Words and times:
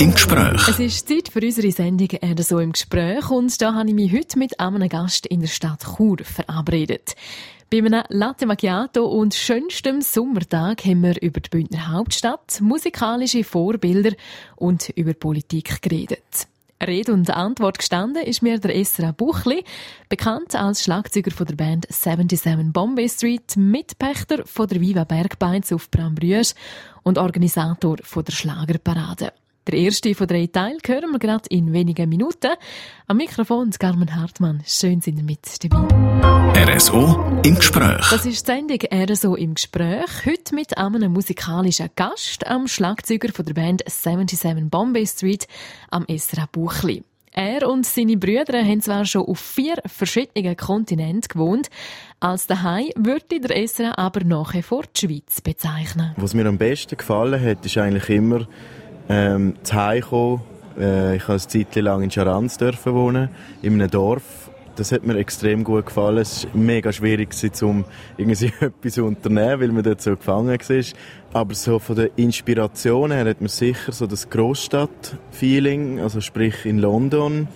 im 0.00 0.14
Gespräch. 0.14 0.66
Es 0.66 0.78
ist 0.78 1.08
Zeit 1.08 1.28
für 1.28 1.40
unsere 1.40 1.70
Sendung 1.70 2.08
«RSO 2.24 2.58
im 2.58 2.72
Gespräch» 2.72 3.28
und 3.28 3.60
da 3.60 3.74
habe 3.74 3.90
ich 3.90 3.94
mich 3.94 4.10
heute 4.10 4.38
mit 4.38 4.58
einem 4.58 4.88
Gast 4.88 5.26
in 5.26 5.40
der 5.40 5.48
Stadt 5.48 5.84
Chur 5.94 6.16
verabredet. 6.22 7.14
Bei 7.70 7.78
einem 7.78 8.02
Latte 8.08 8.46
Macchiato 8.46 9.04
und 9.04 9.34
schönstem 9.34 10.00
Sommertag 10.00 10.86
haben 10.86 11.02
wir 11.02 11.20
über 11.20 11.40
die 11.40 11.50
Bündner 11.50 11.92
Hauptstadt, 11.92 12.62
musikalische 12.62 13.44
Vorbilder 13.44 14.12
und 14.56 14.88
über 14.96 15.12
Politik 15.12 15.82
geredet. 15.82 16.46
Rede 16.82 17.12
und 17.12 17.28
Antwort 17.28 17.76
gestanden 17.76 18.22
ist 18.22 18.42
mir 18.42 18.58
der 18.58 18.74
Esra 18.74 19.12
Buchli, 19.12 19.64
bekannt 20.08 20.54
als 20.54 20.82
Schlagzeuger 20.82 21.30
von 21.30 21.46
der 21.46 21.56
Band 21.56 21.86
77 21.90 22.72
Bombay 22.72 23.06
Street, 23.10 23.54
Mitpächter 23.54 24.46
von 24.46 24.66
der 24.66 24.80
Viva 24.80 25.04
Bergbeins 25.04 25.74
auf 25.74 25.90
Brambrüsch 25.90 26.54
und 27.02 27.18
Organisator 27.18 27.98
von 28.02 28.24
der 28.24 28.32
Schlagerparade. 28.32 29.32
Der 29.70 29.78
erste 29.78 30.16
von 30.16 30.26
drei 30.26 30.48
Teilen 30.48 30.78
hören 30.84 31.12
wir 31.12 31.20
gerade 31.20 31.48
in 31.48 31.72
wenigen 31.72 32.08
Minuten. 32.08 32.50
Am 33.06 33.18
Mikrofon 33.18 33.70
Carmen 33.70 34.16
Hartmann. 34.16 34.64
Schön 34.66 35.00
sind 35.00 35.18
ihr 35.18 35.22
mit 35.22 35.46
dabei. 35.62 36.74
RSO 36.74 37.40
im 37.44 37.54
Gespräch. 37.54 38.04
Das 38.10 38.26
ist 38.26 38.48
die 38.48 38.52
Sendung 38.52 38.78
RSO 38.92 39.36
im 39.36 39.54
Gespräch. 39.54 40.26
Heute 40.26 40.56
mit 40.56 40.76
einem 40.76 41.12
musikalischen 41.12 41.88
Gast, 41.94 42.48
am 42.48 42.66
Schlagzeuger 42.66 43.32
von 43.32 43.44
der 43.44 43.54
Band 43.54 43.84
77 43.86 44.68
Bombay 44.68 45.06
Street, 45.06 45.46
am 45.92 46.04
Esra 46.08 46.48
Buchli. 46.50 47.04
Er 47.30 47.68
und 47.68 47.86
seine 47.86 48.16
Brüder 48.16 48.64
haben 48.64 48.80
zwar 48.80 49.04
schon 49.04 49.26
auf 49.26 49.38
vier 49.38 49.76
verschiedenen 49.86 50.56
Kontinenten 50.56 51.28
gewohnt, 51.28 51.70
als 52.18 52.48
daheim 52.48 52.88
würde 52.96 53.38
der 53.38 53.56
Esra 53.56 53.92
aber 53.96 54.24
nachher 54.24 54.64
vor 54.64 54.82
die 54.96 55.06
Schweiz 55.06 55.40
bezeichnen. 55.40 56.12
Was 56.16 56.34
mir 56.34 56.46
am 56.46 56.58
besten 56.58 56.96
gefallen 56.96 57.40
hat, 57.40 57.64
ist 57.64 57.78
eigentlich 57.78 58.08
immer 58.08 58.48
ähm, 59.10 59.54
zu 59.64 59.74
Hause 59.74 60.40
äh, 60.78 61.16
Ich 61.16 61.22
habe 61.24 61.32
eine 61.32 61.40
Zeit 61.40 61.74
lang 61.74 62.02
in 62.02 62.10
Scharanz 62.10 62.56
dürfen 62.56 62.94
wohnen, 62.94 63.28
in 63.60 63.74
einem 63.74 63.90
Dorf. 63.90 64.50
Das 64.76 64.92
hat 64.92 65.04
mir 65.04 65.18
extrem 65.18 65.64
gut 65.64 65.86
gefallen. 65.86 66.18
Es 66.18 66.46
war 66.46 66.56
mega 66.56 66.92
schwierig, 66.92 67.34
um 67.60 67.84
irgendwie 68.16 68.46
etwas 68.60 68.94
zu 68.94 69.04
unternehmen, 69.04 69.60
weil 69.60 69.72
man 69.72 69.82
dort 69.82 70.00
so 70.00 70.16
gefangen 70.16 70.56
war. 70.58 70.84
Aber 71.32 71.54
so 71.54 71.78
von 71.80 71.96
der 71.96 72.10
Inspiration 72.16 73.10
her 73.10 73.26
hat 73.26 73.40
man 73.40 73.48
sicher 73.48 73.92
so 73.92 74.06
das 74.06 74.30
Großstadt-Feeling, 74.30 76.00
also 76.00 76.20
sprich 76.20 76.64
in 76.64 76.78
London, 76.78 77.48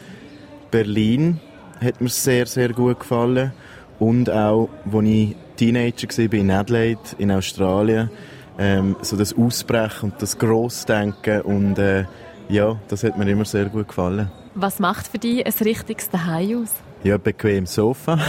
Berlin, 0.71 1.41
hat 1.81 2.01
mir 2.01 2.09
sehr, 2.09 2.47
sehr 2.47 2.71
gut 2.71 2.99
gefallen. 2.99 3.53
Und 4.01 4.29
auch, 4.29 4.69
als 4.93 5.05
ich 5.05 5.37
Teenager 5.57 6.09
war 6.09 6.35
in 6.35 6.51
Adelaide, 6.51 7.01
in 7.19 7.31
Australien, 7.31 8.11
ähm, 8.59 8.97
so 9.03 9.17
das 9.17 9.37
Ausbrechen 9.37 10.11
und 10.11 10.23
das 10.23 10.39
Grossdenken 10.39 11.43
und 11.43 11.79
äh, 11.79 12.05
ja, 12.49 12.77
das 12.89 13.05
hat 13.05 13.19
mir 13.19 13.29
immer 13.29 13.45
sehr 13.45 13.67
gut 13.67 13.89
gefallen. 13.89 14.31
Was 14.55 14.79
macht 14.79 15.09
für 15.09 15.19
dich 15.19 15.45
ein 15.45 15.53
richtiges 15.63 16.11
Zuhause 16.11 16.59
aus? 16.59 16.71
Ja, 17.03 17.19
bequem 17.19 17.67
Sofa. 17.67 18.19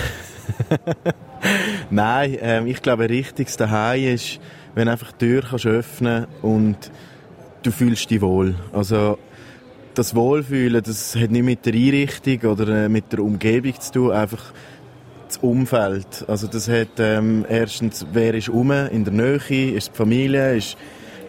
Nein, 1.90 2.38
ähm, 2.42 2.68
ich 2.68 2.82
glaube, 2.82 3.04
ein 3.04 3.10
richtiges 3.10 3.58
Zuhause 3.58 4.10
ist, 4.10 4.40
wenn 4.74 4.86
du 4.86 4.92
einfach 4.92 5.12
die 5.12 5.26
Tür 5.26 5.44
kannst 5.50 5.66
öffnen 5.66 6.28
und 6.42 6.92
du 7.64 7.72
fühlst 7.72 8.10
dich 8.10 8.22
wohl. 8.22 8.56
Also 8.74 9.18
das 9.94 10.16
Wohlfühlen, 10.16 10.84
das 10.84 11.16
hat 11.16 11.32
nicht 11.32 11.44
mit 11.44 11.66
der 11.66 11.74
Einrichtung 11.74 12.52
oder 12.52 12.86
äh, 12.86 12.90
mit 12.90 13.12
der 13.12 13.20
Umgebung 13.20 13.80
zu 13.80 13.92
tun, 13.92 14.12
einfach 14.12 14.54
das 15.36 15.44
Umfeld. 15.44 16.26
Also 16.28 16.48
das 16.48 16.68
hat 16.68 17.00
ähm, 17.00 17.46
erstens, 17.48 18.06
wer 18.14 18.34
ist 18.34 18.50
um 18.50 18.72
in 18.72 19.04
der 19.04 19.14
Nähe, 19.14 19.72
ist 19.72 19.92
die 19.92 19.98
Familie, 19.98 20.56
ist 20.56 20.78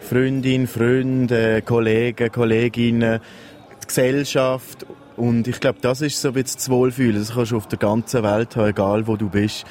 Freundin, 0.01 0.67
Freunde, 0.67 1.61
Kollegen, 1.61 2.31
Kolleginnen, 2.31 3.19
die 3.81 3.87
Gesellschaft 3.87 4.85
und 5.15 5.47
ich 5.47 5.59
glaube, 5.59 5.79
das 5.81 6.01
ist 6.01 6.21
so 6.21 6.29
ein 6.29 6.35
bisschen 6.35 6.59
das 6.59 6.69
Wohlfühlen. 6.69 7.19
Das 7.19 7.33
kannst 7.33 7.51
du 7.51 7.57
auf 7.57 7.67
der 7.67 7.79
ganzen 7.79 8.23
Welt 8.23 8.55
haben, 8.55 8.69
egal 8.69 9.07
wo 9.07 9.15
du 9.15 9.29
bist. 9.29 9.65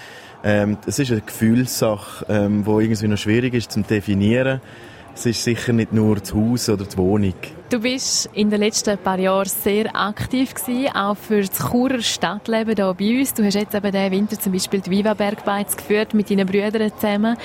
Ähm, 0.45 0.77
es 0.87 0.99
ist 0.99 1.11
eine 1.11 1.21
Gefühlssache, 1.21 2.27
ähm, 2.29 2.65
irgendwie 2.67 3.09
noch 3.09 3.19
schwierig 3.19 3.55
ist 3.55 3.73
zu 3.73 3.81
definieren 3.81 4.61
es 5.17 5.25
ist 5.25 5.45
sicher 5.45 5.73
nicht 5.73 5.95
nur 5.95 6.17
das 6.17 6.35
Haus 6.35 6.69
oder 6.69 6.85
die 6.85 6.97
Wohnung. 6.99 7.35
Du 7.71 7.81
bist 7.81 8.29
in 8.35 8.51
den 8.51 8.61
letzten 8.61 8.99
paar 8.99 9.19
Jahren 9.19 9.49
sehr 9.49 9.97
aktiv 9.97 10.55
gewesen, 10.55 10.95
auch 10.95 11.17
für 11.17 11.41
das 11.41 11.59
Churer 11.71 12.03
Stadtleben 12.03 12.77
hier 12.77 12.95
bei 12.95 13.19
uns. 13.19 13.33
Du 13.33 13.43
hast 13.43 13.55
jetzt 13.55 13.75
eben 13.75 13.91
diesen 13.91 14.11
Winter 14.11 14.39
zum 14.39 14.53
Beispiel 14.53 14.81
die 14.81 14.91
Viva 14.91 15.15
Bergbeiz 15.15 15.75
geführt 15.75 16.13
mit 16.13 16.31
deinen 16.31 16.47
Brüdern 16.47 16.93
zusammen. 16.95 17.37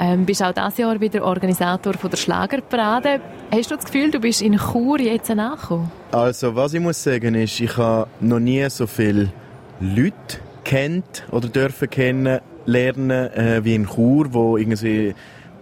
Ähm, 0.00 0.24
bist 0.24 0.42
auch 0.42 0.52
dieses 0.52 0.78
Jahr 0.78 0.98
wieder 1.00 1.22
Organisator 1.22 1.94
von 1.94 2.10
der 2.10 2.16
Schlagerparade. 2.16 3.20
Hast 3.52 3.70
du 3.70 3.76
das 3.76 3.84
Gefühl, 3.84 4.10
du 4.10 4.20
bist 4.20 4.40
in 4.40 4.56
Chur 4.56 4.98
jetzt 4.98 5.30
angekommen? 5.30 5.92
Also, 6.10 6.56
was 6.56 6.72
ich 6.72 6.80
muss 6.80 7.02
sagen 7.02 7.34
ist, 7.34 7.60
ich 7.60 7.76
habe 7.76 8.08
noch 8.20 8.40
nie 8.40 8.68
so 8.70 8.86
viele 8.86 9.32
Leute 9.80 10.40
kennt 10.64 11.24
oder 11.30 11.48
dürfen 11.48 11.90
kennenlernen 11.90 13.10
äh, 13.10 13.60
wie 13.62 13.74
in 13.74 13.86
Chur, 13.86 14.32
wo 14.32 14.56
irgendwie 14.56 15.14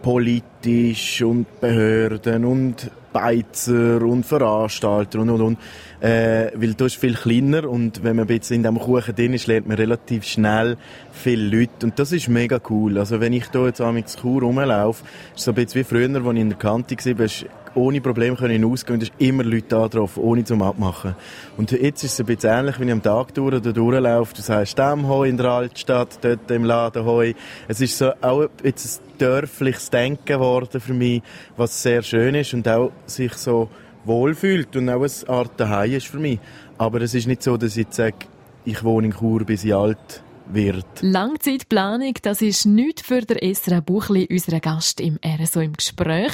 politisch 0.03 1.23
und 1.23 1.61
Behörden 1.61 2.45
und 2.45 2.91
Beizer 3.13 4.03
und 4.03 4.27
Veranstalter 4.27 5.21
und 5.21 5.31
und 5.31 5.41
und. 5.41 5.59
Äh, 6.01 6.51
weil 6.55 6.75
du 6.75 6.85
bist 6.85 6.97
viel 6.97 7.15
kleiner 7.15 7.69
und 7.69 8.05
wenn 8.05 8.17
man 8.17 8.29
jetzt 8.29 8.51
in 8.51 8.63
diesem 8.63 8.79
Kuchen 8.79 9.15
drin 9.15 9.33
ist, 9.33 9.47
lernt 9.47 9.67
man 9.67 9.77
relativ 9.77 10.25
schnell 10.25 10.77
viele 11.13 11.59
Leute 11.59 11.87
und 11.87 11.99
das 11.99 12.13
ist 12.13 12.29
mega 12.29 12.61
cool. 12.69 12.99
Also 12.99 13.21
wenn 13.21 13.33
ich 13.33 13.51
hier 13.51 13.67
jetzt 13.67 13.81
am 13.81 13.97
Chur 14.05 14.43
rumlaufe, 14.43 15.05
ist 15.35 15.45
so 15.45 15.53
ein 15.53 15.55
bisschen 15.55 15.81
wie 15.81 15.85
früher, 15.85 16.15
als 16.15 16.35
ich 16.35 16.41
in 16.41 16.49
der 16.51 16.59
Kante 16.59 17.19
war, 17.19 17.27
ohne 17.77 18.01
Probleme 18.01 18.37
können 18.37 18.53
hinausgehen. 18.53 19.01
Es 19.01 19.11
immer 19.19 19.45
Leute 19.45 19.67
da 19.69 19.89
drauf, 19.89 20.17
ohne 20.17 20.45
zum 20.45 20.63
Abmachen. 20.63 21.15
Und 21.57 21.71
jetzt 21.71 22.03
ist 22.03 22.15
es 22.15 22.21
ein 22.21 22.27
bisschen 22.27 22.51
ähnlich, 22.51 22.81
wenn 22.81 22.89
ich 22.89 22.93
am 22.93 23.03
Tag 23.03 23.35
durch 23.35 23.55
oder 23.55 23.73
durchlaufe. 23.73 24.35
Du 24.35 24.43
sagst, 24.43 24.79
dem 24.79 25.07
Heu 25.07 25.25
in 25.25 25.37
der 25.37 25.47
Altstadt, 25.47 26.19
dort 26.23 26.51
im 26.51 26.65
Laden 26.65 27.05
Heu. 27.05 27.35
Es 27.69 27.81
ist 27.81 27.99
so 27.99 28.13
auch 28.21 28.49
jetzt 28.65 29.01
ein 29.01 29.19
dörfliches 29.19 29.91
Denken 29.91 30.25
geworden 30.25 30.81
für 30.81 30.95
mich, 30.95 31.23
was 31.57 31.83
sehr 31.83 32.03
schön 32.03 32.35
ist 32.35 32.55
und 32.55 32.67
auch 32.69 32.91
sich 33.07 33.35
so 33.35 33.69
wohlfühlt 34.05 34.75
und 34.77 34.89
auch 34.89 35.03
eine 35.03 35.29
Art 35.29 35.53
Daheim 35.59 35.93
ist 35.93 36.07
für 36.07 36.19
mich. 36.19 36.39
Aber 36.79 37.01
es 37.01 37.15
ist 37.15 37.27
nicht 37.27 37.43
so, 37.43 37.57
dass 37.57 37.77
ich 37.77 37.89
sage, 37.91 38.17
ich 38.65 38.83
wohne 38.83 39.09
in 39.09 39.13
Chur, 39.13 39.45
bis 39.45 39.65
ich 39.65 39.75
alt 39.75 40.23
wird. 40.53 40.87
Langzeitplanung, 41.01 42.15
das 42.23 42.43
ist 42.43 42.67
nichts 42.67 43.03
für 43.03 43.21
den 43.21 43.39
Esra 43.39 43.81
Buchli, 43.81 44.27
unseren 44.31 44.61
Gast 44.61 45.01
im 45.01 45.19
RSO 45.25 45.61
im 45.61 45.73
Gespräch. 45.73 46.33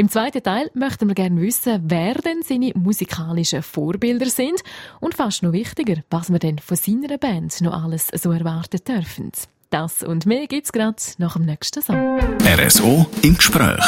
Im 0.00 0.08
zweiten 0.08 0.44
Teil 0.44 0.70
möchten 0.74 1.08
wir 1.08 1.14
gerne 1.16 1.40
wissen, 1.40 1.82
wer 1.86 2.14
denn 2.14 2.42
seine 2.42 2.70
musikalischen 2.76 3.64
Vorbilder 3.64 4.26
sind 4.26 4.62
und 5.00 5.14
fast 5.14 5.42
noch 5.42 5.50
wichtiger, 5.50 6.04
was 6.08 6.30
wir 6.30 6.38
denn 6.38 6.60
von 6.60 6.76
seiner 6.76 7.18
Band 7.18 7.60
noch 7.62 7.82
alles 7.82 8.06
so 8.14 8.30
erwarten 8.30 8.78
dürfen. 8.86 9.32
Das 9.70 10.04
und 10.04 10.24
mehr 10.24 10.46
gibt's 10.46 10.70
gerade 10.70 11.02
nach 11.18 11.32
dem 11.32 11.46
nächsten 11.46 11.82
Song. 11.82 12.16
RSO 12.44 13.06
im 13.22 13.36
Gespräch. 13.36 13.84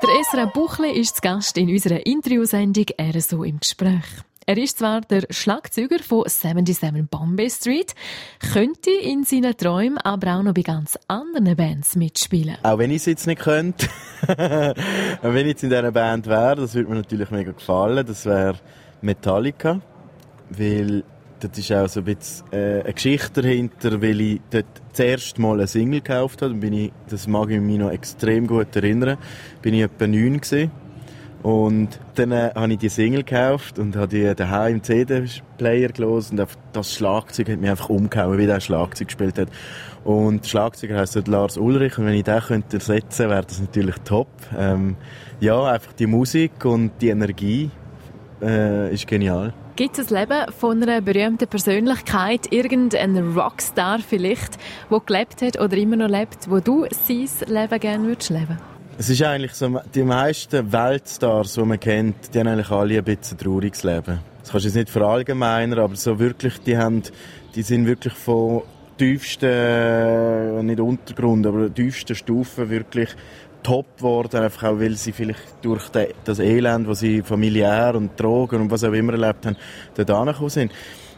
Der 0.00 0.10
Esra 0.20 0.44
Buchli 0.44 0.92
ist 0.92 1.16
zu 1.16 1.22
Gast 1.22 1.58
in 1.58 1.70
unserer 1.70 2.06
Interviewsendung 2.06 2.86
RSO 2.96 3.42
im 3.42 3.58
Gespräch. 3.58 4.04
Er 4.48 4.58
ist 4.58 4.78
zwar 4.78 5.00
der 5.00 5.24
Schlagzeuger 5.30 5.98
von 5.98 6.22
77 6.24 7.10
Bombay 7.10 7.50
Street, 7.50 7.96
könnte 8.52 8.90
in 8.92 9.24
seinen 9.24 9.56
Träumen 9.56 9.98
aber 9.98 10.36
auch 10.36 10.42
noch 10.44 10.54
bei 10.54 10.62
ganz 10.62 10.96
anderen 11.08 11.56
Bands 11.56 11.96
mitspielen. 11.96 12.56
Auch 12.62 12.78
wenn 12.78 12.92
ich 12.92 12.98
es 12.98 13.06
jetzt 13.06 13.26
nicht 13.26 13.40
könnte. 13.40 13.88
wenn 14.28 15.36
ich 15.38 15.46
jetzt 15.48 15.64
in 15.64 15.70
dieser 15.70 15.90
Band 15.90 16.28
wäre, 16.28 16.54
das 16.54 16.76
würde 16.76 16.88
mir 16.90 16.94
natürlich 16.94 17.28
mega 17.32 17.50
gefallen. 17.50 18.06
Das 18.06 18.24
wäre 18.24 18.54
Metallica. 19.00 19.80
Weil 20.50 21.02
das 21.40 21.58
ist 21.58 21.72
auch 21.72 21.88
so 21.88 22.00
ein 22.00 22.04
bisschen 22.04 22.52
äh, 22.52 22.82
eine 22.82 22.92
Geschichte 22.92 23.42
dahinter, 23.42 24.00
weil 24.00 24.20
ich 24.20 24.40
dort 24.50 24.66
das 24.90 25.00
erste 25.00 25.42
Mal 25.42 25.54
eine 25.54 25.66
Single 25.66 26.02
gekauft 26.02 26.42
habe. 26.42 26.54
Bin 26.54 26.72
ich, 26.72 26.92
das 27.08 27.26
mag 27.26 27.50
ich 27.50 27.60
mich 27.60 27.78
noch 27.78 27.90
extrem 27.90 28.46
gut 28.46 28.76
erinnern. 28.76 29.18
Bin 29.60 29.74
ich 29.74 29.82
etwa 29.82 30.06
neun 30.06 30.40
gewesen. 30.40 30.70
Und 31.46 32.00
dann 32.16 32.32
äh, 32.32 32.50
habe 32.56 32.72
ich 32.72 32.78
die 32.78 32.88
Single 32.88 33.22
gekauft 33.22 33.78
und 33.78 33.94
habe 33.94 34.08
die 34.08 34.34
daheim 34.34 34.74
im 34.74 34.82
CD-Player 34.82 35.90
gelesen 35.90 36.40
und 36.40 36.48
das 36.72 36.92
Schlagzeug 36.92 37.48
hat 37.50 37.60
mich 37.60 37.70
einfach 37.70 37.88
umgehauen, 37.88 38.36
wie 38.36 38.46
der 38.46 38.58
Schlagzeug 38.58 39.06
gespielt 39.06 39.38
hat. 39.38 39.48
Und 40.02 40.42
der 40.42 40.48
Schlagzeuger 40.48 40.98
heisst 40.98 41.28
Lars 41.28 41.56
Ulrich 41.56 41.98
und 41.98 42.06
wenn 42.06 42.14
ich 42.14 42.24
den 42.24 42.40
könnte 42.40 42.78
ersetzen, 42.78 43.30
wäre 43.30 43.44
das 43.44 43.60
natürlich 43.60 43.94
top. 44.04 44.26
Ähm, 44.58 44.96
ja, 45.38 45.62
einfach 45.62 45.92
die 45.92 46.08
Musik 46.08 46.64
und 46.64 46.90
die 47.00 47.10
Energie 47.10 47.70
äh, 48.42 48.92
ist 48.92 49.06
genial. 49.06 49.54
Gibt 49.76 50.00
es 50.00 50.12
ein 50.12 50.18
Leben 50.18 50.50
von 50.52 50.82
einer 50.82 51.00
berühmten 51.00 51.46
Persönlichkeit, 51.46 52.52
irgendein 52.52 53.16
Rockstar 53.38 54.00
vielleicht, 54.00 54.58
der 54.90 54.98
gelebt 54.98 55.42
hat 55.42 55.60
oder 55.60 55.76
immer 55.76 55.94
noch 55.94 56.08
lebt, 56.08 56.50
wo 56.50 56.58
du 56.58 56.86
sein 56.90 57.28
Leben 57.46 57.78
gerne 57.78 58.04
würdest 58.08 58.30
leben? 58.30 58.58
Es 58.98 59.10
ist 59.10 59.22
eigentlich 59.22 59.52
so, 59.52 59.78
die 59.94 60.04
meisten 60.04 60.72
Weltstars, 60.72 61.52
die 61.52 61.60
man 61.60 61.78
kennt, 61.78 62.32
die 62.32 62.40
haben 62.40 62.48
eigentlich 62.48 62.70
alle 62.70 62.96
ein 62.96 63.04
bisschen 63.04 63.36
trauriges 63.36 63.84
Leben. 63.84 64.20
Das 64.40 64.50
kannst 64.50 64.64
du 64.64 64.68
jetzt 64.68 64.74
nicht 64.74 64.88
verallgemeinern, 64.88 65.80
aber 65.80 65.96
so 65.96 66.18
wirklich, 66.18 66.58
die 66.60 66.78
haben, 66.78 67.02
die 67.54 67.60
sind 67.60 67.86
wirklich 67.86 68.14
von 68.14 68.62
tiefsten, 68.96 70.64
nicht 70.64 70.80
Untergrund, 70.80 71.46
aber 71.46 71.72
tiefsten 71.72 72.14
Stufen 72.14 72.70
wirklich 72.70 73.10
top 73.62 73.98
geworden, 73.98 74.42
einfach 74.42 74.70
auch, 74.70 74.80
weil 74.80 74.94
sie 74.94 75.12
vielleicht 75.12 75.42
durch 75.60 75.90
das 76.24 76.38
Elend, 76.38 76.88
was 76.88 77.00
sie 77.00 77.20
familiär 77.20 77.94
und 77.94 78.18
Drogen 78.18 78.62
und 78.62 78.70
was 78.70 78.82
auch 78.82 78.94
immer 78.94 79.12
erlebt 79.12 79.44
haben, 79.44 79.56
dort 79.94 80.10
angekommen 80.10 80.48
sind. 80.48 80.72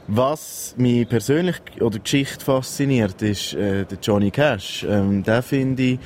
Was 0.09 0.75
mich 0.79 1.09
persönlich 1.09 1.61
oder 1.81 2.01
Geschichte 2.01 2.45
fasziniert, 2.45 3.23
ist 3.23 3.55
äh, 3.55 3.85
der 3.85 3.99
Johnny 4.03 4.33
Cash. 4.33 4.85
Ähm, 4.89 5.23
den 5.23 5.43
finde 5.43 5.83
ich 5.83 5.99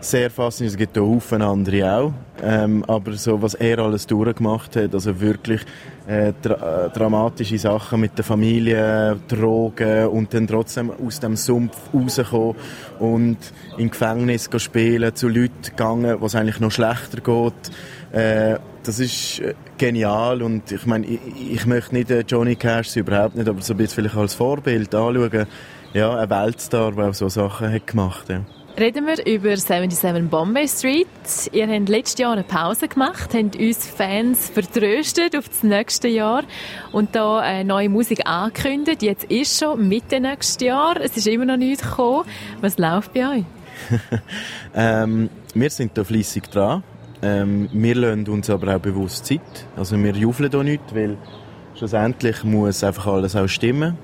sehr 0.00 0.30
faszinierend. 0.30 0.74
Es 0.74 0.78
gibt 0.78 0.98
auch 0.98 1.06
Haufen 1.06 1.42
andere 1.42 1.92
auch. 1.92 2.12
Ähm, 2.42 2.84
aber 2.88 3.12
so, 3.12 3.40
was 3.42 3.54
er 3.54 3.78
alles 3.80 4.06
durchgemacht 4.06 4.74
hat, 4.76 4.94
also 4.94 5.20
wirklich 5.20 5.60
äh, 6.06 6.32
dra 6.40 6.86
äh, 6.86 6.90
dramatische 6.90 7.58
Sachen 7.58 8.00
mit 8.00 8.16
der 8.16 8.24
Familie, 8.24 9.18
Drogen 9.28 10.06
und 10.06 10.32
dann 10.32 10.46
trotzdem 10.46 10.90
aus 10.90 11.20
dem 11.20 11.36
Sumpf 11.36 11.76
rauskommen 11.92 12.56
und 12.98 13.36
im 13.76 13.90
Gefängnis 13.90 14.48
spielen, 14.56 15.14
zu 15.14 15.28
Leuten 15.28 15.62
gegangen, 15.62 16.16
was 16.20 16.34
eigentlich 16.34 16.60
noch 16.60 16.72
schlechter 16.72 17.20
geht. 17.20 17.70
Äh, 18.12 18.58
das 18.82 18.98
ist 18.98 19.40
äh, 19.40 19.54
genial 19.76 20.42
und 20.42 20.72
ich 20.72 20.86
meine, 20.86 21.06
ich, 21.06 21.20
ich 21.52 21.66
möchte 21.66 21.94
nicht 21.94 22.10
äh, 22.10 22.24
Johnny 22.26 22.56
Cash 22.56 22.96
überhaupt 22.96 23.36
nicht, 23.36 23.48
aber 23.48 23.60
so 23.60 23.74
ein 23.74 23.76
bisschen 23.76 24.02
vielleicht 24.02 24.16
als 24.16 24.34
Vorbild 24.34 24.94
anschauen. 24.94 25.46
Ja, 25.92 26.16
ein 26.16 26.30
Weltstar, 26.30 26.92
der 26.92 27.08
auch 27.10 27.14
so 27.14 27.28
Sachen 27.28 27.72
hat 27.72 27.86
gemacht 27.86 28.28
hat. 28.28 28.28
Ja. 28.28 28.59
Reden 28.80 29.06
wir 29.06 29.26
über 29.26 29.54
77 29.58 30.30
Bombay 30.30 30.66
Street. 30.66 31.06
Ihr 31.52 31.68
habt 31.68 31.90
letztes 31.90 32.18
Jahr 32.18 32.32
eine 32.32 32.44
Pause 32.44 32.88
gemacht, 32.88 33.34
habt 33.34 33.56
uns 33.56 33.86
Fans 33.86 34.48
vertröstet 34.48 35.36
auf 35.36 35.50
das 35.50 35.62
nächste 35.62 36.08
Jahr 36.08 36.44
und 36.90 37.14
da 37.14 37.62
neue 37.62 37.90
Musik 37.90 38.26
angekündigt. 38.26 39.02
Jetzt 39.02 39.24
ist 39.24 39.62
schon 39.62 39.86
Mitte 39.86 40.18
nächstes 40.18 40.66
Jahr. 40.66 40.98
Es 40.98 41.14
ist 41.14 41.26
immer 41.26 41.44
noch 41.44 41.58
nichts 41.58 41.82
gekommen. 41.82 42.24
Was 42.62 42.78
läuft 42.78 43.12
bei 43.12 43.28
euch? 43.28 43.44
ähm, 44.74 45.28
wir 45.52 45.68
sind 45.68 45.98
da 45.98 46.02
fleissig 46.02 46.50
dran. 46.50 46.82
Ähm, 47.20 47.68
wir 47.74 47.94
lassen 47.96 48.26
uns 48.30 48.48
aber 48.48 48.76
auch 48.76 48.80
bewusst 48.80 49.26
Zeit. 49.26 49.66
Also 49.76 50.02
wir 50.02 50.12
jubeln 50.12 50.50
da 50.50 50.62
nicht, 50.62 50.94
weil 50.94 51.18
schlussendlich 51.74 52.44
muss 52.44 52.82
einfach 52.82 53.08
alles 53.08 53.36
auch 53.36 53.46
stimmen. 53.46 53.98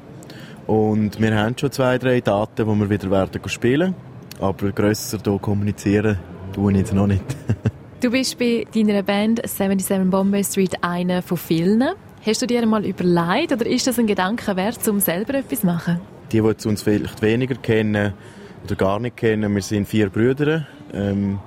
Und 0.66 1.18
wir 1.18 1.34
haben 1.34 1.56
schon 1.56 1.72
zwei, 1.72 1.96
drei 1.96 2.20
Daten, 2.20 2.68
die 2.68 2.78
wir 2.78 2.90
wieder 2.90 3.10
werden 3.10 3.40
spielen 3.48 3.94
aber 4.40 4.72
grösser 4.72 5.18
hier 5.22 5.38
kommunizieren 5.38 6.18
tue 6.52 6.72
ich 6.72 6.78
jetzt 6.78 6.94
noch 6.94 7.06
nicht. 7.06 7.24
du 8.00 8.10
bist 8.10 8.38
bei 8.38 8.66
deiner 8.74 9.02
Band 9.02 9.40
77 9.46 10.10
Bombay 10.10 10.44
Street 10.44 10.82
einer 10.82 11.22
von 11.22 11.36
vielen. 11.36 11.84
Hast 12.24 12.42
du 12.42 12.46
dir 12.46 12.62
einmal 12.62 12.84
überlegt 12.84 13.52
oder 13.52 13.66
ist 13.66 13.86
das 13.86 13.98
ein 13.98 14.06
Gedanke 14.06 14.56
wert, 14.56 14.86
um 14.88 15.00
selber 15.00 15.34
etwas 15.34 15.60
zu 15.60 15.66
machen? 15.66 16.00
Die, 16.32 16.40
die 16.40 16.68
uns 16.68 16.82
vielleicht 16.82 17.22
weniger 17.22 17.54
kennen 17.54 18.14
oder 18.64 18.74
gar 18.74 18.98
nicht 18.98 19.16
kennen, 19.16 19.54
wir 19.54 19.62
sind 19.62 19.86
vier 19.86 20.08
Brüder. 20.08 20.66
Ähm, 20.92 21.38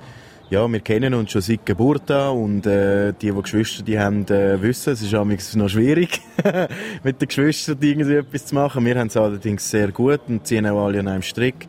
ja, 0.48 0.66
wir 0.66 0.80
kennen 0.80 1.14
uns 1.14 1.30
schon 1.30 1.42
seit 1.42 1.64
Geburt 1.64 2.10
an 2.10 2.36
und 2.36 2.66
äh, 2.66 3.12
die, 3.12 3.30
die 3.30 3.42
Geschwister 3.42 3.84
die 3.84 3.98
haben, 3.98 4.26
äh, 4.28 4.60
wissen, 4.60 4.92
es 4.94 5.02
ist 5.02 5.56
noch 5.56 5.68
schwierig, 5.68 6.20
mit 7.04 7.20
den 7.20 7.28
Geschwistern 7.28 7.78
irgendwie 7.80 8.14
etwas 8.14 8.46
zu 8.46 8.56
machen. 8.56 8.84
Wir 8.84 8.98
haben 8.98 9.06
es 9.06 9.16
allerdings 9.16 9.70
sehr 9.70 9.92
gut 9.92 10.20
und 10.28 10.46
ziehen 10.46 10.66
auch 10.66 10.86
alle 10.86 11.00
an 11.00 11.08
einem 11.08 11.22
Strick. 11.22 11.68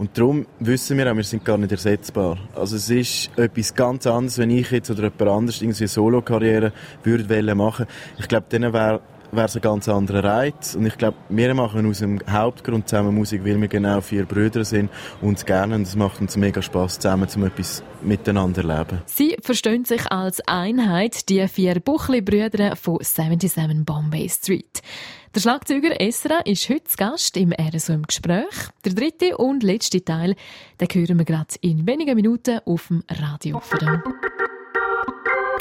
Und 0.00 0.16
darum 0.16 0.46
wissen 0.60 0.96
wir 0.96 1.12
auch, 1.12 1.14
wir 1.14 1.24
sind 1.24 1.44
gar 1.44 1.58
nicht 1.58 1.72
ersetzbar. 1.72 2.38
Also 2.54 2.76
es 2.76 2.88
ist 2.88 3.30
etwas 3.36 3.74
ganz 3.74 4.06
anderes, 4.06 4.38
wenn 4.38 4.48
ich 4.48 4.70
jetzt 4.70 4.90
oder 4.90 5.02
jemand 5.02 5.20
anderes 5.20 5.60
irgendwie 5.60 5.82
eine 5.82 5.88
Solo-Karriere 5.88 6.72
würde 7.04 7.54
machen 7.54 7.84
Ich 8.18 8.26
glaube, 8.26 8.46
dann 8.48 8.72
wäre 8.72 9.02
wäre 9.30 9.46
es 9.46 9.54
ein 9.54 9.62
ganz 9.62 9.88
anderer 9.88 10.24
Reiz. 10.24 10.74
Und 10.74 10.86
ich 10.86 10.96
glaube, 10.96 11.18
wir 11.28 11.54
machen 11.54 11.88
aus 11.88 11.98
dem 11.98 12.18
Hauptgrund 12.28 12.88
zusammen 12.88 13.14
Musik, 13.14 13.44
weil 13.44 13.60
wir 13.60 13.68
genau 13.68 14.00
vier 14.00 14.24
Brüder 14.24 14.64
sind 14.64 14.90
und 15.20 15.44
gerne 15.46 15.74
und 15.74 15.82
es 15.82 15.94
macht 15.94 16.20
uns 16.20 16.36
mega 16.36 16.62
Spaß 16.62 16.98
zusammen, 16.98 17.28
um 17.36 17.44
etwas 17.44 17.82
miteinander 18.02 18.62
zu 18.62 18.68
leben. 18.68 19.02
Sie 19.04 19.36
verstehen 19.42 19.84
sich 19.84 20.10
als 20.10 20.40
Einheit, 20.48 21.28
die 21.28 21.46
vier 21.46 21.78
Buchli-Brüder 21.78 22.74
von 22.74 22.98
77 23.02 23.84
Bombay 23.84 24.28
Street. 24.28 24.82
Der 25.32 25.38
Schlagzeuger 25.38 26.00
Esra 26.00 26.40
ist 26.40 26.68
heute 26.68 26.96
Gast 26.96 27.36
im 27.36 27.52
RSO 27.52 27.92
im 27.92 28.02
Gespräch. 28.02 28.52
Der 28.84 28.94
dritte 28.94 29.36
und 29.36 29.62
letzte 29.62 30.04
Teil, 30.04 30.34
den 30.80 30.88
hören 30.88 31.18
wir 31.18 31.24
gerade 31.24 31.54
in 31.60 31.86
wenigen 31.86 32.16
Minuten 32.16 32.58
auf 32.66 32.88
dem 32.88 33.04
Radio. 33.08 33.62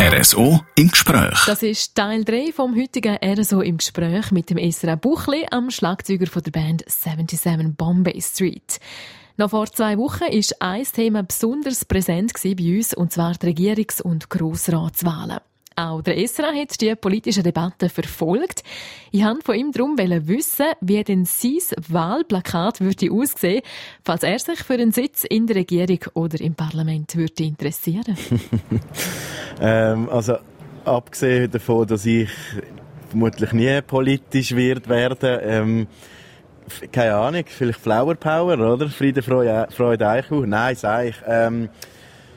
RSO 0.01 0.62
im 0.74 0.89
Gespräch. 0.89 1.45
Das 1.45 1.62
ist 1.62 1.94
Teil 1.94 2.24
3 2.24 2.51
vom 2.51 2.75
heutigen 2.75 3.19
RSO 3.24 3.62
im 3.62 3.77
Gespräch 3.77 4.31
mit 4.31 4.50
dem 4.50 4.57
Esra 4.57 4.95
Buchli, 4.95 5.45
am 5.51 5.69
Schlagzeuger 5.69 6.25
von 6.25 6.42
der 6.42 6.51
Band 6.51 6.83
77 6.88 7.77
Bombay 7.77 8.19
Street. 8.24 8.80
Noch 9.38 9.51
vor 9.51 9.68
zwei 9.68 10.00
Wochen 10.00 10.22
war 10.22 10.68
ein 10.68 10.83
Thema 10.83 11.22
besonders 11.22 11.86
präsent 11.86 12.33
bei 12.42 12.75
uns, 12.75 12.95
und 12.95 13.13
zwar 13.13 13.33
die 13.33 13.45
Regierungs- 13.45 14.01
und 14.01 14.31
Grossratswahlen. 14.31 15.42
Auch 15.80 16.02
der 16.02 16.18
Esra 16.18 16.52
hat 16.54 16.81
die 16.81 16.94
politische 16.96 17.42
Debatte 17.42 17.88
verfolgt. 17.88 18.64
Ich 19.12 19.24
wollte 19.24 19.46
von 19.46 19.56
ihm 19.56 19.72
darum 19.72 19.98
wissen, 19.98 20.66
wie 20.81 21.02
denn 21.06 21.24
sein 21.24 21.60
Wahlplakat 21.88 22.81
würde 22.81 23.10
aussehen, 23.10 23.62
falls 24.04 24.24
er 24.24 24.40
sich 24.40 24.60
für 24.60 24.74
einen 24.74 24.92
Sitz 24.92 25.24
in 25.24 25.48
der 25.48 25.56
Regierung 25.56 26.00
oder 26.16 26.42
im 26.42 26.54
Parlament 26.54 27.16
würde 27.16 27.44
interessieren. 27.44 28.18
ähm, 29.62 30.10
also 30.10 30.36
abgesehen 30.84 31.50
davon, 31.50 31.88
dass 31.88 32.06
ich 32.06 32.30
vermutlich 33.08 33.54
nie 33.54 33.82
politisch 33.82 34.54
wird 34.54 34.90
werden, 34.90 35.40
ähm, 35.42 35.88
keine 36.92 37.16
Ahnung, 37.16 37.46
vielleicht 37.48 37.80
Flower 37.80 38.16
Power, 38.16 38.60
oder? 38.60 38.90
Friede, 38.90 39.22
Freude, 39.22 39.70
Freude 39.72 40.10
Eichhau? 40.10 40.42
Nein, 40.42 40.75
sag 40.75 41.06
ich. 41.06 41.16
Ähm, 41.25 41.70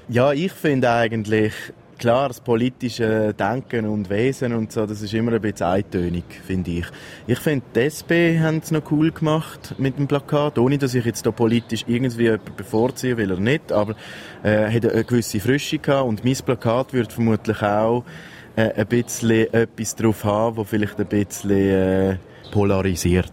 ja, 0.08 0.32
ich 0.32 0.52
finde 0.52 0.90
eigentlich, 0.92 1.52
klar, 2.02 2.26
das 2.26 2.40
politische 2.40 3.32
Denken 3.32 3.86
und 3.86 4.10
Wesen 4.10 4.54
und 4.54 4.72
so, 4.72 4.86
das 4.86 5.02
ist 5.02 5.14
immer 5.14 5.34
ein 5.34 5.40
bisschen 5.40 5.68
eintönig, 5.68 6.24
finde 6.44 6.72
ich. 6.72 6.86
Ich 7.28 7.38
finde, 7.38 7.64
die 7.76 7.80
SP 7.86 8.42
haben 8.42 8.58
es 8.58 8.72
noch 8.72 8.90
cool 8.90 9.12
gemacht 9.12 9.76
mit 9.78 9.96
dem 9.96 10.08
Plakat, 10.08 10.58
ohne 10.58 10.78
dass 10.78 10.94
ich 10.94 11.04
jetzt 11.04 11.24
da 11.26 11.30
politisch 11.30 11.84
irgendwie 11.86 12.24
jemanden 12.24 12.56
bevorziehen 12.56 13.18
will 13.18 13.30
oder 13.30 13.40
nicht, 13.40 13.70
aber 13.70 13.94
äh, 14.42 14.66
hat 14.68 14.84
eine 14.84 15.04
gewisse 15.04 15.38
Frische 15.38 15.78
gehabt 15.78 16.08
und 16.08 16.24
mein 16.24 16.34
Plakat 16.34 16.92
wird 16.92 17.12
vermutlich 17.12 17.62
auch 17.62 18.02
äh, 18.56 18.72
ein 18.72 18.86
bisschen 18.88 19.54
etwas 19.54 19.94
drauf 19.94 20.24
haben, 20.24 20.56
wo 20.56 20.64
vielleicht 20.64 20.98
ein 20.98 21.06
bisschen 21.06 21.50
äh, 21.52 22.16
polarisiert. 22.50 23.32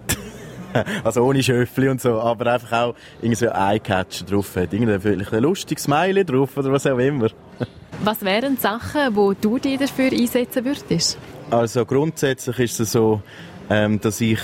also 1.04 1.24
ohne 1.24 1.42
Schöffli 1.42 1.90
und 1.90 2.02
so, 2.02 2.22
aber 2.22 2.54
einfach 2.54 2.72
auch 2.72 2.96
irgendwie 3.18 3.34
so 3.34 3.50
ein 3.50 3.78
Eyecatcher 3.78 4.26
drauf 4.26 4.56
hat. 4.56 4.72
Irgendwie 4.74 5.00
vielleicht 5.00 5.34
ein 5.34 5.42
lustiges 5.42 5.86
Smiley 5.86 6.24
drauf 6.24 6.56
oder 6.56 6.72
was 6.72 6.86
auch 6.86 7.00
immer. 7.00 7.30
Was 8.02 8.24
wären 8.24 8.56
die 8.56 8.62
Sachen, 8.62 9.14
die 9.14 9.42
du 9.42 9.60
dir 9.60 9.78
dafür 9.78 10.12
einsetzen 10.12 10.64
würdest? 10.64 11.18
Also 11.52 11.86
grundsätzlich 11.86 12.60
ist 12.60 12.80
es 12.80 12.94
so, 12.94 13.22
ähm, 13.70 14.00
dass 14.00 14.22
ich 14.22 14.40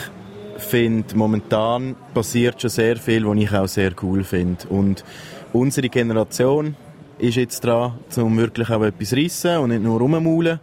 finde, 0.57 1.15
momentan 1.15 1.95
passiert 2.13 2.61
schon 2.61 2.69
sehr 2.69 2.97
viel, 2.97 3.25
was 3.25 3.37
ich 3.37 3.53
auch 3.53 3.67
sehr 3.67 3.91
cool 4.01 4.25
finde. 4.25 4.67
Und 4.67 5.05
unsere 5.53 5.87
Generation 5.87 6.75
ist 7.17 7.35
jetzt 7.35 7.63
dran, 7.63 7.93
um 8.17 8.37
wirklich 8.37 8.69
auch 8.69 8.83
etwas 8.83 9.09
zu 9.09 9.15
reissen 9.15 9.57
und 9.57 9.69
nicht 9.69 9.83
nur 9.83 9.99
rummaulen. 9.99 10.59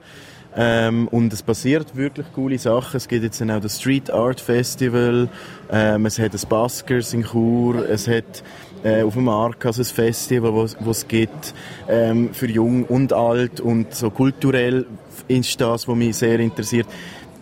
Ähm, 0.55 1.09
und 1.09 1.33
es 1.33 1.43
passiert 1.43 1.97
wirklich 1.97 2.27
coole 2.35 2.59
Sachen. 2.59 2.99
Es 2.99 3.09
gibt 3.09 3.25
jetzt 3.25 3.43
auch 3.43 3.61
das 3.61 3.81
Street 3.81 4.11
Art 4.11 4.39
Festival, 4.39 5.31
ähm, 5.71 6.05
es 6.05 6.19
hat 6.19 6.35
das 6.35 6.45
Baskers 6.45 7.15
in 7.15 7.25
Chur, 7.25 7.89
es 7.89 8.07
hat 8.07 8.43
äh, 8.83 9.03
auf 9.03 9.15
dem 9.15 9.25
Markas 9.25 9.79
ein 9.79 9.85
Festival, 9.85 10.53
wo 10.53 10.91
es 10.91 11.09
gibt 11.09 11.55
ähm, 11.89 12.31
für 12.33 12.47
Jung 12.47 12.85
und 12.85 13.13
Alt 13.13 13.61
und 13.61 13.95
so 13.95 14.11
kulturell 14.11 14.87
ist 15.29 15.61
das, 15.61 15.89
was 15.89 15.97
mich 15.97 16.17
sehr 16.17 16.41
interessiert. 16.41 16.87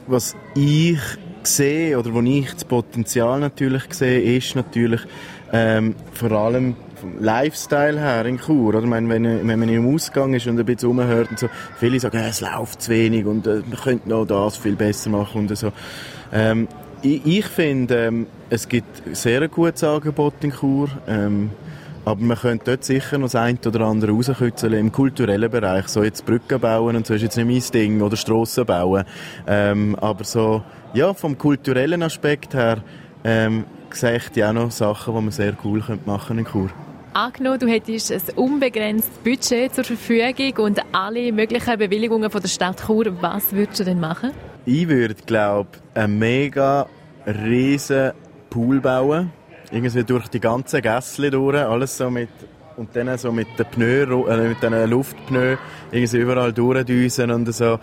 Was 0.06 0.36
ich 0.54 0.98
sehe 1.42 1.98
oder 1.98 2.12
wo 2.12 2.20
ich 2.20 2.52
das 2.52 2.64
Potenzial 2.64 3.40
natürlich 3.40 3.84
sehe, 3.90 4.36
ist 4.36 4.54
natürlich 4.54 5.00
ähm, 5.52 5.94
vor 6.12 6.32
allem 6.32 6.76
vom 6.96 7.22
Lifestyle 7.22 7.98
her 7.98 8.26
in 8.26 8.38
Chur. 8.38 8.68
Oder? 8.68 8.80
Ich 8.80 8.86
meine, 8.86 9.08
wenn, 9.08 9.48
wenn 9.48 9.58
man 9.58 9.68
im 9.68 9.94
Ausgang 9.94 10.34
ist 10.34 10.46
und 10.46 10.58
ein 10.58 10.66
bisschen 10.66 10.88
rumhört 10.88 11.30
und 11.30 11.38
so, 11.38 11.48
viele 11.78 11.98
sagen, 11.98 12.18
äh, 12.18 12.28
es 12.28 12.40
läuft 12.40 12.82
zu 12.82 12.90
wenig 12.90 13.24
und 13.24 13.46
äh, 13.46 13.62
man 13.68 13.80
könnte 13.82 14.08
noch 14.08 14.26
das 14.26 14.56
viel 14.56 14.76
besser 14.76 15.10
machen 15.10 15.48
und 15.48 15.56
so. 15.56 15.72
Ähm, 16.32 16.68
ich, 17.02 17.26
ich 17.26 17.46
finde, 17.46 18.06
ähm, 18.06 18.26
es 18.48 18.68
gibt 18.68 19.16
sehr 19.16 19.42
ein 19.42 19.50
gutes 19.50 19.84
Angebot 19.84 20.34
in 20.42 20.52
Chur. 20.52 20.88
Ähm, 21.06 21.50
aber 22.04 22.22
man 22.22 22.36
könnte 22.38 22.64
dort 22.64 22.84
sicher 22.84 23.18
noch 23.18 23.26
das 23.26 23.34
eine 23.34 23.58
oder 23.66 23.82
andere 23.82 24.12
rauskitzeln 24.12 24.72
im 24.72 24.90
kulturellen 24.90 25.50
Bereich. 25.50 25.88
So 25.88 26.02
jetzt 26.02 26.24
Brücken 26.24 26.58
bauen 26.58 26.96
und 26.96 27.06
so 27.06 27.14
ist 27.14 27.22
jetzt 27.22 27.36
nicht 27.36 27.46
mein 27.46 27.80
Ding. 27.80 28.00
Oder 28.00 28.16
Strassen 28.16 28.64
bauen. 28.64 29.04
Ähm, 29.46 29.96
aber 30.00 30.24
so, 30.24 30.62
ja, 30.94 31.12
vom 31.12 31.36
kulturellen 31.36 32.02
Aspekt 32.02 32.54
her, 32.54 32.82
ähm, 33.22 33.64
sehe 33.90 34.16
ich 34.16 34.28
die 34.30 34.44
auch 34.44 34.52
noch 34.52 34.70
Sachen, 34.70 35.14
die 35.14 35.20
man 35.20 35.30
sehr 35.30 35.54
cool 35.64 35.82
machen 36.06 36.38
in 36.38 36.46
Chur. 36.46 36.70
Angenommen, 37.12 37.58
du 37.58 37.66
hättest 37.66 38.12
ein 38.12 38.22
unbegrenztes 38.36 39.18
Budget 39.18 39.74
zur 39.74 39.84
Verfügung 39.84 40.66
und 40.66 40.80
alle 40.92 41.32
möglichen 41.32 41.76
Bewilligungen 41.76 42.30
von 42.30 42.40
der 42.40 42.48
Stadt 42.48 42.86
Chur, 42.86 43.06
was 43.20 43.52
würdest 43.52 43.80
du 43.80 43.84
denn 43.84 44.00
machen? 44.00 44.30
Ich 44.64 44.88
würde, 44.88 45.14
glaube 45.14 45.70
einen 45.94 46.18
mega 46.18 46.86
riesen 47.26 48.12
Pool 48.50 48.80
bauen. 48.80 49.32
Irgendwie 49.70 50.04
durch 50.04 50.28
die 50.28 50.40
ganzen 50.40 50.82
Gässli 50.82 51.30
durch, 51.30 51.56
alles 51.56 51.96
so 51.96 52.10
mit 52.10 52.28
und 52.76 52.94
dann 52.96 53.16
so 53.18 53.30
mit 53.30 53.46
den 53.58 53.66
Pneu, 53.66 54.26
äh, 54.26 54.48
mit 54.48 54.62
den 54.62 54.88
Luftpneu 54.88 55.56
irgendwie 55.92 56.16
überall 56.16 56.52
durchdüsen 56.52 57.30
und 57.30 57.52
so 57.54 57.78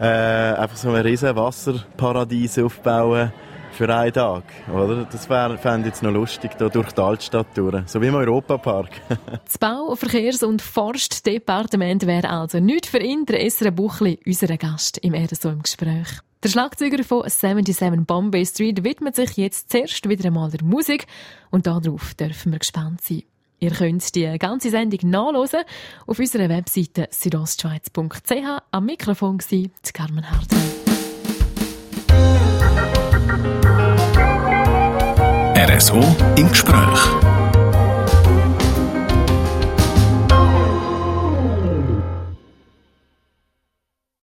äh, 0.00 0.04
einfach 0.04 0.76
so 0.76 0.90
ein 0.90 1.02
riesen 1.02 1.36
Wasserparadies 1.36 2.58
aufbauen 2.58 3.32
für 3.80 3.96
einen 3.96 4.12
Tag, 4.12 4.44
oder? 4.70 5.06
Das 5.10 5.24
fände 5.24 5.78
ich 5.78 5.86
jetzt 5.86 6.02
noch 6.02 6.10
lustig, 6.10 6.50
da 6.58 6.68
durch 6.68 6.92
die 6.92 7.00
Altstadt 7.00 7.46
durch. 7.56 7.88
So 7.88 8.02
wie 8.02 8.08
im 8.08 8.14
Europapark. 8.14 8.90
das 9.46 9.56
Bau-, 9.56 9.94
Verkehrs- 9.94 10.42
und 10.42 10.60
Forstdepartement 10.60 12.06
wäre 12.06 12.28
also 12.28 12.60
nicht 12.60 12.84
für 12.84 12.98
ihn, 12.98 13.24
der 13.24 13.42
Esra 13.42 13.70
Buchli, 13.70 14.20
unser 14.26 14.54
Gast 14.58 14.98
im 14.98 15.14
RSO 15.14 15.48
im 15.48 15.62
Gespräch. 15.62 16.08
Der 16.42 16.50
Schlagzeuger 16.50 17.02
von 17.04 17.26
77 17.26 18.06
Bombay 18.06 18.44
Street 18.44 18.84
widmet 18.84 19.16
sich 19.16 19.38
jetzt 19.38 19.72
zuerst 19.72 20.06
wieder 20.06 20.26
einmal 20.26 20.50
der 20.50 20.62
Musik 20.62 21.06
und 21.50 21.66
darauf 21.66 22.12
dürfen 22.12 22.52
wir 22.52 22.58
gespannt 22.58 23.00
sein. 23.00 23.22
Ihr 23.60 23.70
könnt 23.70 24.14
die 24.14 24.38
ganze 24.38 24.68
Sendung 24.68 25.08
nachlesen 25.08 25.60
auf 26.06 26.18
unserer 26.18 26.50
Webseite 26.50 27.08
südostschweiz.ch. 27.10 28.62
Am 28.72 28.84
Mikrofon 28.84 29.38
war 29.38 29.92
Carmen 29.94 30.30
Hartmann. 30.30 30.79
RSO 35.80 36.14
im 36.36 36.50
Gespräch. 36.50 37.39